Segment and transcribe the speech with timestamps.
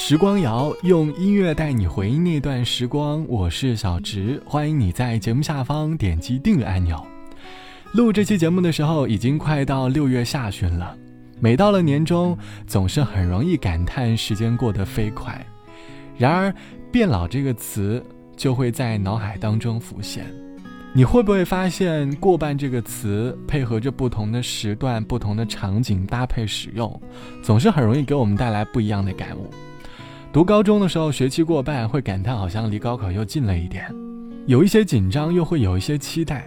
[0.00, 7.04] 时光谣用音乐带你回忆那段时光，我是小植，欢迎你在节目下方点击订阅按钮。
[7.94, 10.96] 录这期节目的时候，已经快到六月下旬了。
[11.40, 15.44] 每到了年终，总是很容易感叹时间过得飞快。
[16.16, 16.54] 然而，
[16.92, 18.02] 变老这个词
[18.36, 20.24] 就会在脑海当中浮现。
[20.94, 27.02] 你会不会发现“过半”这个词配合着不同的时段、不同的场景搭配使用，
[27.42, 29.50] 总是很容易给我们带来不一样的感悟？
[30.38, 33.92] 读高中的时候，学期过半，会感叹好像离高考又近了一点，
[34.46, 36.46] 有一些紧张，又会有一些期待。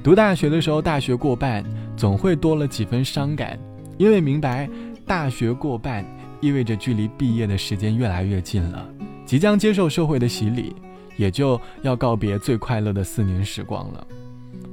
[0.00, 1.64] 读大学的时候，大学过半，
[1.96, 3.58] 总会多了几分伤感，
[3.98, 4.70] 因为明白
[5.08, 6.06] 大学过半
[6.40, 8.88] 意味着距离毕业的时间越来越近了，
[9.26, 10.76] 即将接受社会的洗礼。
[11.16, 14.06] 也就要告别最快乐的四年时光了。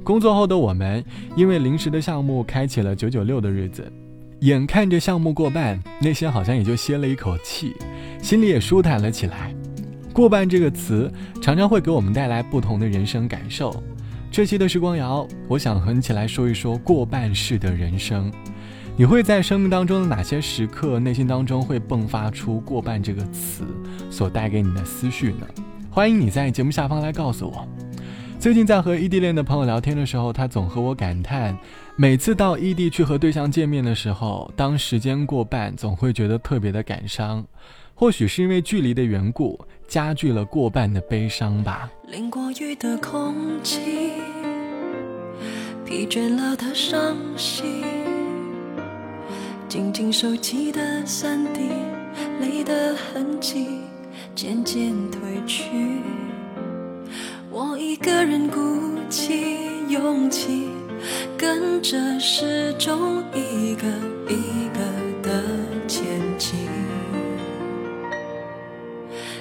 [0.04, 3.92] 工作后的我们，因为临时的项目，开启了九九六的日子。
[4.42, 7.74] 眼看着项目过半，内心好像也就歇了一口气，
[8.22, 9.54] 心里也舒坦了起来。
[10.12, 13.82] 过半这个词，常常会给我们带来不同的人生感受。
[14.30, 18.30] 这期的时光谣，我想和你一起来说一说过半式的人生。
[18.96, 23.64] 你会在生命当中的哪些时刻，内心当中会迸发出“过半”这个词
[24.10, 25.46] 所带给你的思绪呢？
[25.90, 27.66] 欢迎你在节目下方来告诉我。
[28.38, 31.56] 最近在和异地恋的朋友聊天的时候，他总和我感叹，
[31.96, 37.44] 每次到异地去和对象见面的时候，当时间过半，总会觉得特别的感伤。
[38.00, 41.90] 或许是因为距离的缘故，加剧了过半的悲伤吧。
[42.08, 43.78] 淋过雨的空气，
[45.84, 47.84] 疲倦了的伤心，
[49.68, 51.60] 紧紧收起的三滴
[52.40, 53.66] 泪的痕迹。
[54.34, 55.68] 渐渐褪去，
[57.50, 58.58] 我一个人鼓
[59.10, 59.58] 起
[59.90, 60.70] 勇气，
[61.36, 63.86] 跟着时钟一个
[64.26, 64.69] 一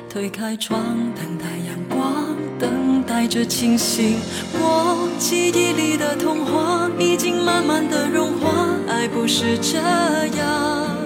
[0.09, 4.17] 推开窗，等待阳光，等待着清醒。
[4.53, 8.49] 我记忆里的童话已经慢慢的融化，
[8.89, 10.97] 爱不是这样。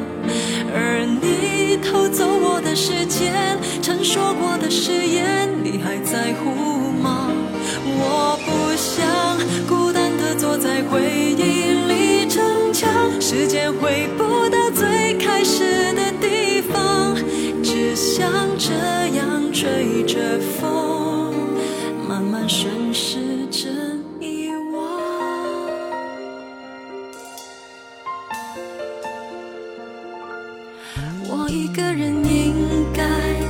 [0.74, 7.30] 而你偷走我的时间，曾说过的誓言，你还在乎吗？
[18.24, 18.72] 像这
[19.18, 21.34] 样吹着风，
[22.08, 23.18] 慢慢顺时
[23.52, 24.82] 针遗忘。
[31.28, 31.50] 我。
[31.50, 32.56] 一个人应
[32.94, 33.04] 该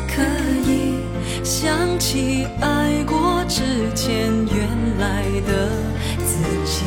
[0.10, 0.24] 可
[0.66, 0.96] 以
[1.44, 3.62] 想起爱过之
[3.94, 4.10] 前
[4.48, 5.70] 原来的
[6.26, 6.34] 自
[6.66, 6.84] 己，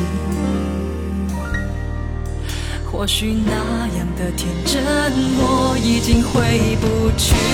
[2.91, 4.83] 或许那样的天真
[5.39, 7.46] 我已经回不去。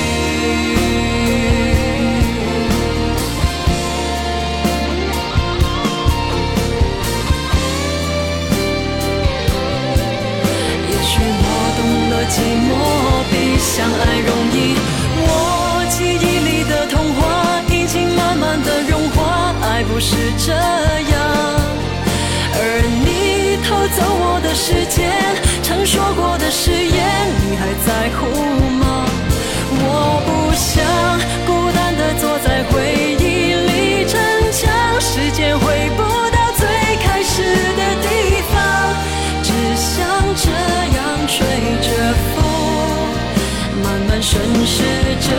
[19.93, 20.57] 不是这样。
[22.57, 22.61] 而
[23.05, 25.13] 你偷走我的时间，
[25.61, 27.05] 曾说过的誓言，
[27.45, 28.25] 你还在乎
[28.81, 29.05] 吗？
[29.69, 29.85] 我
[30.25, 30.73] 不想
[31.45, 32.73] 孤单的坐在回
[33.21, 34.17] 忆里逞
[34.51, 36.65] 强，时间回不到最
[37.05, 37.43] 开始
[37.77, 38.57] 的地方，
[39.43, 39.93] 只想
[40.33, 40.49] 这
[40.97, 40.97] 样
[41.29, 41.37] 吹
[41.85, 41.87] 着
[42.33, 42.41] 风。
[43.83, 44.81] 慢慢顺时
[45.21, 45.29] 针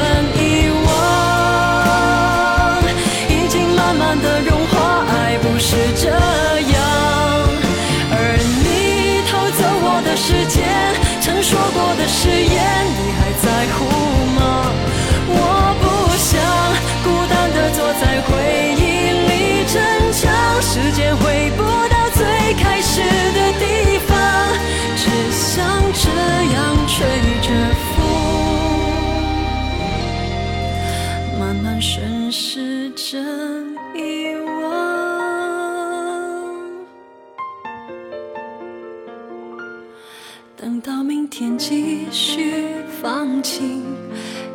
[41.37, 42.65] 天继续
[43.03, 43.83] 放晴，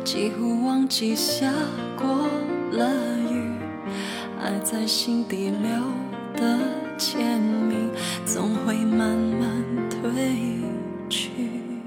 [0.02, 1.52] 几乎忘记下
[1.94, 2.26] 过
[2.72, 3.52] 了雨，
[4.40, 5.70] 爱在心底留
[6.40, 6.58] 的
[6.96, 7.90] 签名，
[8.24, 10.10] 总会慢慢褪
[11.10, 11.30] 去。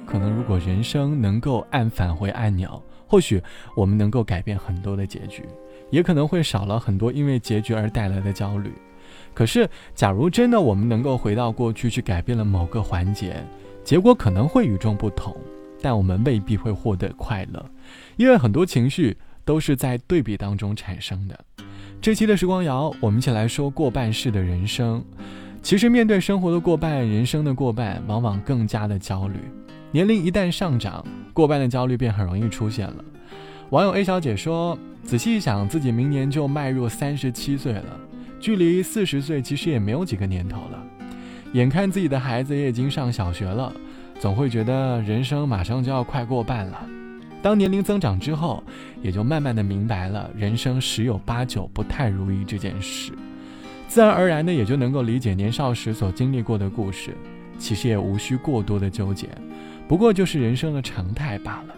[0.06, 2.80] 可能如果人生能够按返回按钮。
[3.08, 3.42] 或许
[3.76, 5.44] 我们能够改变很多的结局，
[5.90, 8.72] 也可能会少了很多因为结局而带来的焦虑。
[9.34, 13.44] 可是，假如真的我们能够回到过去去改变了某个环节，
[13.84, 15.36] 结果可能会与众不同。
[15.82, 17.70] 但我们未必会获得快乐，
[18.16, 21.38] 因为很多情绪都是在对比当中产生的。
[22.00, 25.04] 这期的时光谣，我们一起来说过半式的人生。
[25.62, 29.36] 其实面对生活的过半，人生的过半，往往更加的焦虑。
[29.92, 33.04] 年龄一旦上涨，过半的焦虑便很容易出现了。
[33.70, 38.00] 网友 A 小姐说：“仔细一想，自己明年就迈入三十七岁了，
[38.40, 40.82] 距离四十岁其实也没有几个年头了。
[41.54, 43.74] 眼看自己的孩子也已经上小学了，
[44.20, 46.86] 总会觉得人生马上就要快过半了。
[47.42, 48.64] 当年龄增长之后，
[49.02, 53.12] 也就慢慢的明白了人生十有八九不太如意这件事，
[53.88, 57.16] 自然而然的也就能够理解年少时所经历过的故事。
[57.60, 59.30] 其实也无需过多的纠结。”
[59.88, 61.76] 不过就是人生的常态罢了。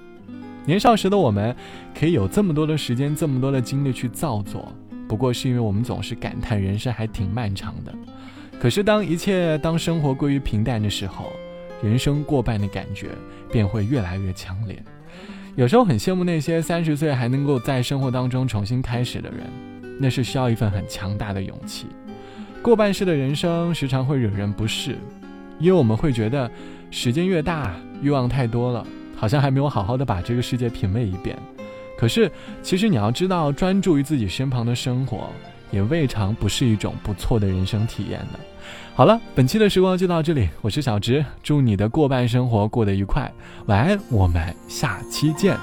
[0.66, 1.54] 年少时的我们，
[2.00, 4.72] 可以有这么多的时间，这么多的精力去造作，
[5.08, 7.94] 不过是因为我们总是感叹人生还挺漫长的。
[8.60, 11.32] 可是当一切当生活归于平淡的时候，
[11.84, 13.10] 人生过半的感觉
[13.52, 14.82] 便会越来越强烈。
[15.56, 19.42] 有时候很羡慕那些三十岁还能够在生活当中重新开始的人，
[20.00, 21.88] 那是需要一份很强大的勇气。
[22.62, 24.98] 过半世的人生时常会惹人不适，
[25.60, 26.50] 因为我们会觉得。
[26.92, 28.86] 时间越大，欲望太多了，
[29.18, 31.38] 好像还没有好好的把这个世界品味一遍。
[31.98, 32.32] 可是，
[32.62, 35.30] 其实你要知道，专注于自己身旁的生活，
[35.72, 38.40] 也未尝不是一种不错的人生体验呢。
[38.96, 43.32] 好了，本期的时光就到这里，我是小直，祝你的过半生活过得愉快，
[43.66, 45.58] 晚安，我们下期见。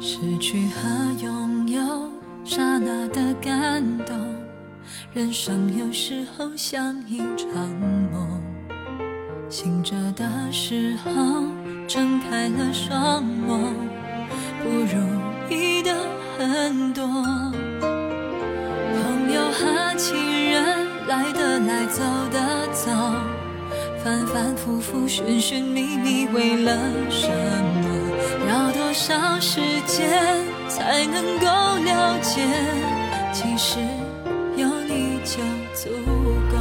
[0.00, 2.10] 失去和拥有，
[2.44, 4.18] 刹那的感动，
[5.12, 7.68] 人生有时候像一场
[8.10, 8.42] 梦。
[9.48, 11.12] 醒着的时候，
[11.86, 13.68] 睁开了双眸，
[14.62, 15.94] 不如意的
[16.38, 17.04] 很多。
[19.52, 20.16] 和情
[20.50, 22.90] 人来的来，走的走，
[24.02, 26.74] 反反复复，寻寻觅觅，为了
[27.10, 27.82] 什么？
[28.48, 31.46] 要多少时间才能够
[31.84, 32.42] 了解？
[33.32, 33.78] 其实
[34.56, 35.36] 有你就
[35.74, 35.90] 足。
[36.50, 36.51] 够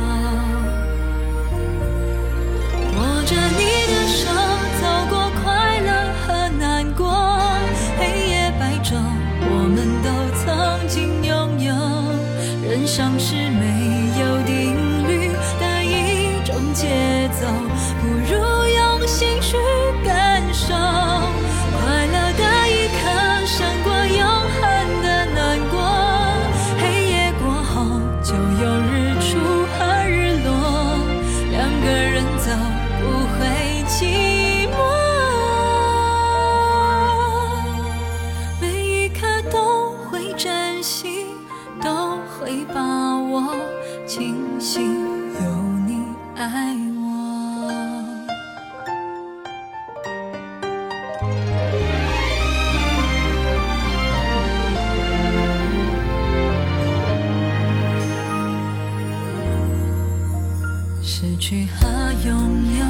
[61.52, 61.86] 去和
[62.26, 62.34] 拥
[62.80, 62.86] 有，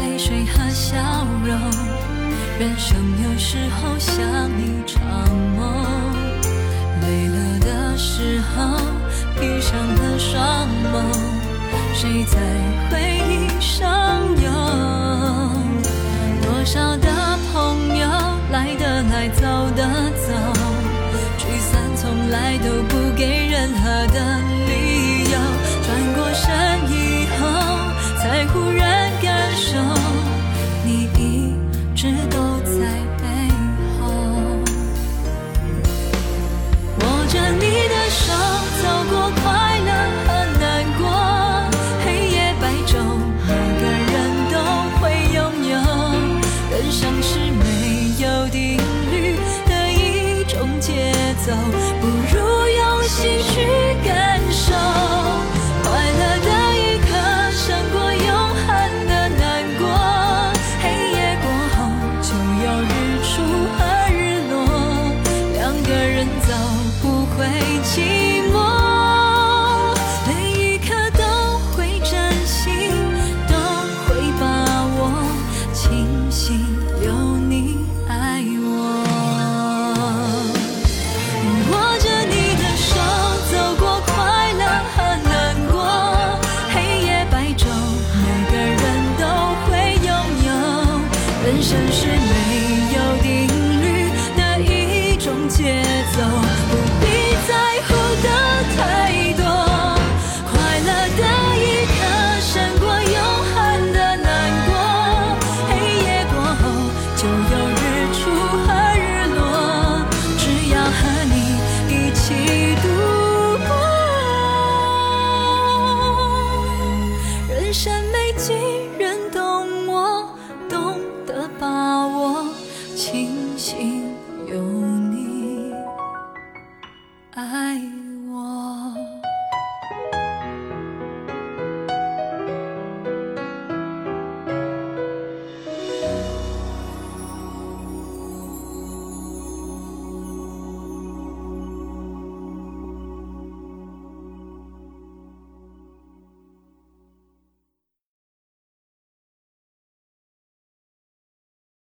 [0.00, 0.94] 泪水和笑
[1.44, 1.58] 容，
[2.56, 4.14] 人生有时候像
[4.60, 5.02] 一场
[5.56, 5.84] 梦。
[7.00, 8.78] 累了的时候，
[9.40, 11.02] 闭上了双眸，
[11.92, 12.38] 谁在
[12.92, 12.94] 回
[13.28, 13.90] 忆上
[51.34, 51.52] 走
[52.00, 53.49] 不如用心
[91.60, 93.46] 人生是没有定
[93.82, 96.22] 律的一种节奏，
[96.70, 96.72] 不
[97.04, 97.04] 必
[97.46, 97.52] 在
[97.86, 97.99] 乎。